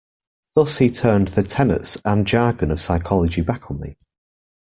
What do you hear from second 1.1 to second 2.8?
the tenets and jargon of